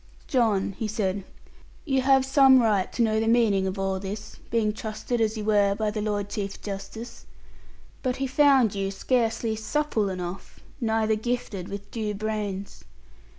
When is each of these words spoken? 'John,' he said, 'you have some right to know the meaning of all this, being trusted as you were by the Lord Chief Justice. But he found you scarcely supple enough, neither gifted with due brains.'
'John,' 0.25 0.71
he 0.79 0.87
said, 0.87 1.23
'you 1.85 2.01
have 2.01 2.25
some 2.25 2.57
right 2.59 2.91
to 2.91 3.03
know 3.03 3.19
the 3.19 3.27
meaning 3.27 3.67
of 3.67 3.77
all 3.77 3.99
this, 3.99 4.37
being 4.49 4.73
trusted 4.73 5.21
as 5.21 5.37
you 5.37 5.45
were 5.45 5.75
by 5.75 5.91
the 5.91 6.01
Lord 6.01 6.27
Chief 6.27 6.59
Justice. 6.59 7.27
But 8.01 8.15
he 8.15 8.25
found 8.25 8.73
you 8.73 8.89
scarcely 8.89 9.55
supple 9.55 10.09
enough, 10.09 10.59
neither 10.79 11.13
gifted 11.13 11.67
with 11.67 11.91
due 11.91 12.15
brains.' 12.15 12.83